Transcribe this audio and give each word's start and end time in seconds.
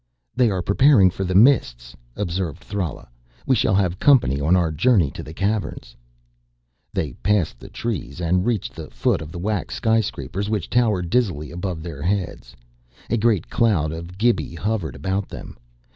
"They 0.35 0.49
are 0.49 0.63
preparing 0.63 1.11
for 1.11 1.23
the 1.23 1.35
Mists," 1.35 1.95
observed 2.15 2.63
Thrala. 2.63 3.07
"We 3.45 3.53
shall 3.55 3.75
have 3.75 3.99
company 3.99 4.41
on 4.41 4.55
our 4.55 4.71
journey 4.71 5.11
to 5.11 5.21
the 5.21 5.31
Caverns." 5.31 5.95
They 6.91 7.13
passed 7.21 7.59
the 7.59 7.69
trees 7.69 8.19
and 8.19 8.43
reached 8.43 8.73
the 8.75 8.89
foot 8.89 9.21
of 9.21 9.31
the 9.31 9.37
wax 9.37 9.75
skyscrapers 9.75 10.49
which 10.49 10.71
towered 10.71 11.11
dizzily 11.11 11.51
above 11.51 11.83
their 11.83 12.01
heads. 12.01 12.55
A 13.11 13.17
great 13.17 13.47
cloud 13.51 13.91
of 13.91 14.07
the 14.07 14.15
Gibi 14.15 14.55
hovered 14.55 14.95
about 14.95 15.29
them. 15.29 15.55